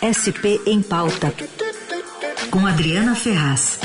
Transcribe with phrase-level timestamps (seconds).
[0.00, 1.30] SP em Pauta,
[2.50, 3.78] com Adriana Ferraz.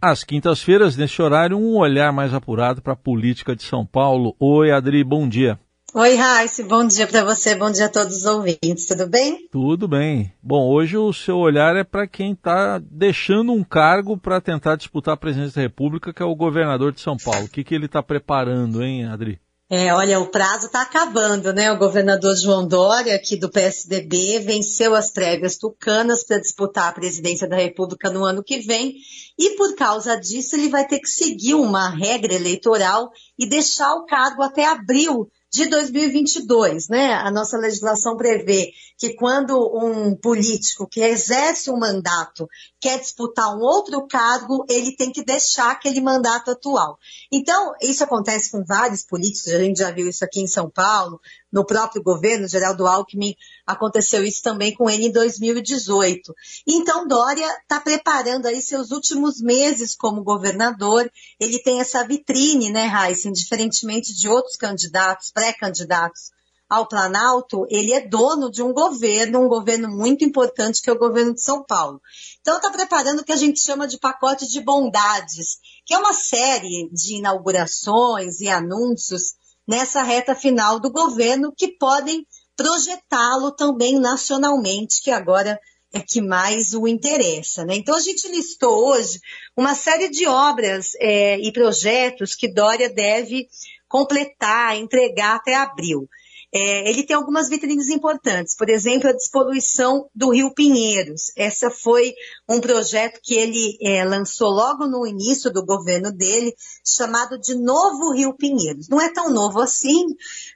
[0.00, 4.34] Às quintas-feiras, neste horário, um olhar mais apurado para a política de São Paulo.
[4.40, 5.60] Oi, Adri, bom dia.
[5.92, 9.46] Oi, Raíssa, bom dia para você, bom dia a todos os ouvintes, tudo bem?
[9.52, 10.32] Tudo bem.
[10.42, 15.12] Bom, hoje o seu olhar é para quem está deixando um cargo para tentar disputar
[15.12, 17.44] a presidência da República, que é o governador de São Paulo.
[17.44, 19.38] O que, que ele está preparando, hein, Adri?
[19.70, 21.70] É, olha, o prazo está acabando, né?
[21.70, 27.46] O governador João Dória, aqui do PSDB, venceu as prévias tucanas para disputar a presidência
[27.46, 28.96] da República no ano que vem.
[29.38, 34.06] E por causa disso, ele vai ter que seguir uma regra eleitoral e deixar o
[34.06, 37.14] cargo até abril de 2022, né?
[37.14, 42.48] A nossa legislação prevê que quando um político que exerce um mandato
[42.80, 46.98] quer disputar um outro cargo, ele tem que deixar aquele mandato atual.
[47.32, 51.20] Então, isso acontece com vários políticos, a gente já viu isso aqui em São Paulo,
[51.50, 53.34] no próprio governo, Geraldo Alckmin,
[53.68, 56.34] aconteceu isso também com ele em 2018.
[56.66, 61.10] Então, Dória está preparando aí seus últimos meses como governador.
[61.38, 66.30] Ele tem essa vitrine, né, Raíssa, diferentemente de outros candidatos, pré-candidatos
[66.68, 70.98] ao Planalto, ele é dono de um governo, um governo muito importante que é o
[70.98, 72.00] governo de São Paulo.
[72.42, 76.12] Então está preparando o que a gente chama de pacote de bondades, que é uma
[76.12, 79.32] série de inaugurações e anúncios
[79.66, 82.26] nessa reta final do governo que podem
[82.58, 85.60] projetá-lo também nacionalmente, que agora
[85.92, 87.64] é que mais o interessa.
[87.64, 87.76] Né?
[87.76, 89.20] Então a gente listou hoje
[89.56, 93.48] uma série de obras é, e projetos que Dória deve
[93.86, 96.08] completar, entregar até abril.
[96.50, 101.30] É, ele tem algumas vitrines importantes, por exemplo, a despoluição do Rio Pinheiros.
[101.36, 102.14] Essa foi
[102.48, 106.54] um projeto que ele é, lançou logo no início do governo dele,
[106.86, 108.88] chamado de Novo Rio Pinheiros.
[108.88, 110.06] Não é tão novo assim,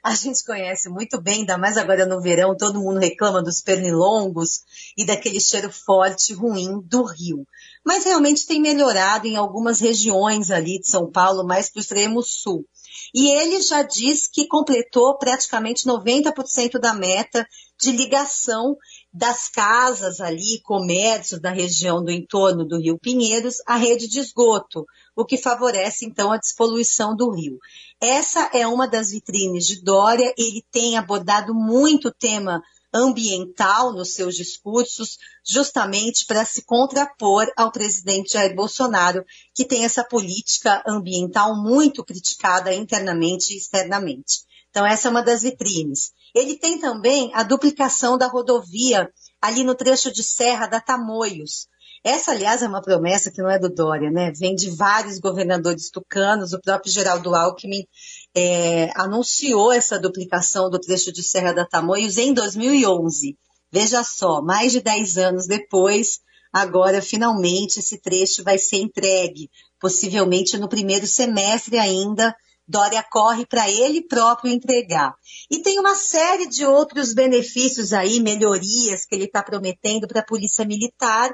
[0.03, 4.63] a gente conhece muito bem, ainda mais agora no verão, todo mundo reclama dos pernilongos
[4.97, 7.45] e daquele cheiro forte, ruim do rio.
[7.85, 12.23] Mas realmente tem melhorado em algumas regiões ali de São Paulo, mais para o extremo
[12.23, 12.65] sul.
[13.13, 17.47] E ele já diz que completou praticamente 90% da meta
[17.79, 18.77] de ligação
[19.13, 24.85] das casas ali, comércios da região do entorno do Rio Pinheiros, à rede de esgoto,
[25.15, 27.59] o que favorece então a despoluição do rio.
[28.01, 32.61] Essa é uma das vitrines de Dória, ele tem abordado muito o tema
[32.93, 40.03] ambiental nos seus discursos, justamente para se contrapor ao presidente Jair Bolsonaro, que tem essa
[40.03, 44.43] política ambiental muito criticada internamente e externamente.
[44.69, 46.11] Então, essa é uma das vitrines.
[46.33, 49.11] Ele tem também a duplicação da rodovia
[49.41, 51.67] ali no trecho de serra da Tamoios.
[52.03, 54.29] Essa, aliás, é uma promessa que não é do Dória, né?
[54.33, 57.87] Vem de vários governadores tucanos, o próprio Geraldo Alckmin
[58.35, 63.37] é, anunciou essa duplicação do trecho de Serra da Tamoios em 2011.
[63.71, 66.19] Veja só, mais de 10 anos depois,
[66.51, 69.49] agora finalmente esse trecho vai ser entregue,
[69.79, 72.35] possivelmente no primeiro semestre ainda.
[72.67, 75.13] Dória corre para ele próprio entregar.
[75.49, 80.25] E tem uma série de outros benefícios aí, melhorias que ele está prometendo para a
[80.25, 81.31] Polícia Militar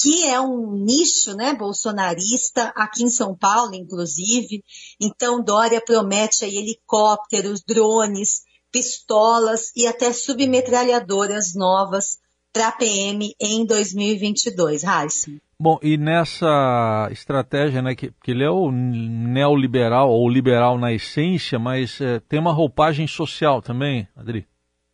[0.00, 4.62] que é um nicho né, bolsonarista, aqui em São Paulo, inclusive.
[5.00, 12.18] Então, Dória promete aí helicópteros, drones, pistolas e até submetralhadoras novas
[12.52, 14.84] para a PM em 2022.
[14.84, 15.30] Raíssa.
[15.60, 21.58] Bom, e nessa estratégia, né, que, que ele é o neoliberal, ou liberal na essência,
[21.58, 24.46] mas é, tem uma roupagem social também, Adri?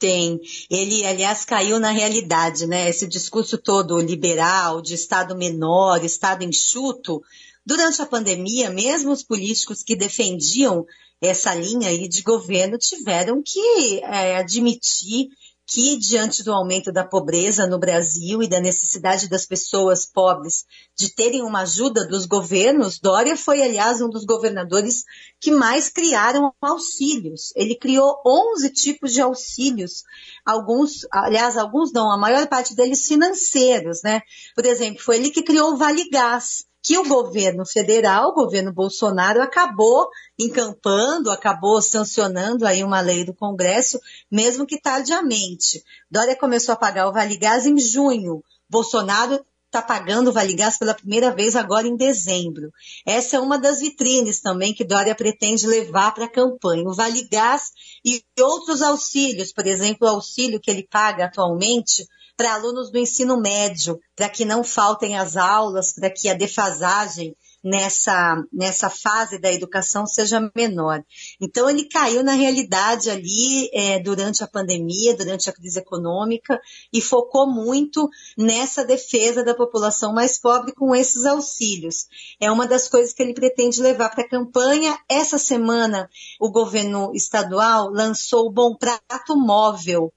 [0.04, 0.38] Tem.
[0.68, 2.90] Ele, aliás, caiu na realidade, né?
[2.90, 7.22] Esse discurso todo liberal, de Estado menor, Estado enxuto.
[7.64, 10.84] Durante a pandemia, mesmo os políticos que defendiam
[11.22, 15.30] essa linha aí de governo tiveram que é, admitir
[15.66, 20.64] que, diante do aumento da pobreza no Brasil e da necessidade das pessoas pobres
[20.96, 25.04] de terem uma ajuda dos governos, Dória foi, aliás, um dos governadores
[25.40, 27.52] que mais criaram auxílios.
[27.56, 30.04] Ele criou 11 tipos de auxílios,
[30.44, 34.20] alguns, aliás, alguns não, a maior parte deles financeiros, né?
[34.54, 38.70] Por exemplo, foi ele que criou o Vale Gás que o governo federal, o governo
[38.70, 40.06] Bolsonaro, acabou
[40.38, 43.98] encampando, acabou sancionando aí uma lei do Congresso,
[44.30, 45.82] mesmo que tardiamente.
[46.10, 48.44] Dória começou a pagar o Vale Gás em junho.
[48.68, 52.70] Bolsonaro está pagando o Vale Gás pela primeira vez agora em dezembro.
[53.06, 56.86] Essa é uma das vitrines também que Dória pretende levar para a campanha.
[56.86, 57.72] O Vale Gás
[58.04, 63.40] e outros auxílios, por exemplo, o auxílio que ele paga atualmente para alunos do ensino
[63.40, 67.34] médio, para que não faltem as aulas, para que a defasagem
[67.64, 71.02] nessa, nessa fase da educação seja menor.
[71.40, 76.60] Então, ele caiu na realidade ali é, durante a pandemia, durante a crise econômica,
[76.92, 82.06] e focou muito nessa defesa da população mais pobre com esses auxílios.
[82.38, 84.98] É uma das coisas que ele pretende levar para a campanha.
[85.08, 90.12] Essa semana, o governo estadual lançou o Bom Prato Móvel,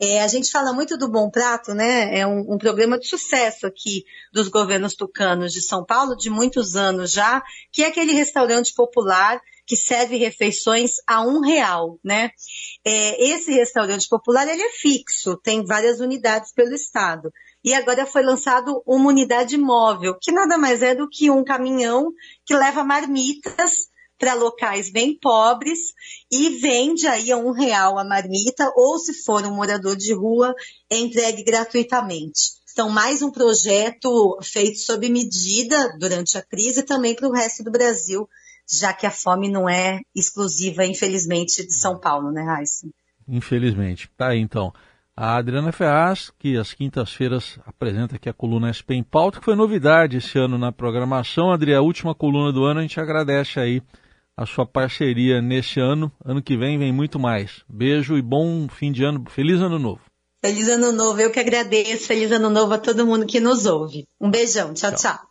[0.00, 2.18] é, a gente fala muito do Bom Prato, né?
[2.18, 6.76] É um, um, programa de sucesso aqui dos governos tucanos de São Paulo, de muitos
[6.76, 7.42] anos já,
[7.72, 12.30] que é aquele restaurante popular que serve refeições a um real, né?
[12.84, 17.32] É, esse restaurante popular, ele é fixo, tem várias unidades pelo estado.
[17.64, 22.12] E agora foi lançado uma unidade móvel, que nada mais é do que um caminhão
[22.46, 23.88] que leva marmitas
[24.18, 25.78] para locais bem pobres
[26.30, 30.54] e vende aí a um real a marmita, ou se for um morador de rua,
[30.90, 32.58] entregue gratuitamente.
[32.72, 37.72] Então, mais um projeto feito sob medida durante a crise também para o resto do
[37.72, 38.28] Brasil,
[38.70, 42.86] já que a fome não é exclusiva, infelizmente, de São Paulo, né, Raíssa?
[43.26, 44.08] Infelizmente.
[44.16, 44.72] Tá aí, então.
[45.16, 49.56] A Adriana Ferraz, que às quintas-feiras apresenta aqui a coluna SP em Pauta, que foi
[49.56, 51.50] novidade esse ano na programação.
[51.50, 53.82] Adriana, a última coluna do ano, a gente agradece aí
[54.38, 56.12] a sua parceria neste ano.
[56.24, 57.64] Ano que vem vem muito mais.
[57.68, 59.24] Beijo e bom fim de ano.
[59.28, 60.00] Feliz ano novo.
[60.40, 61.20] Feliz ano novo.
[61.20, 62.06] Eu que agradeço.
[62.06, 64.04] Feliz ano novo a todo mundo que nos ouve.
[64.20, 64.72] Um beijão.
[64.72, 64.92] tchau.
[64.92, 65.16] tchau.
[65.16, 65.28] tchau.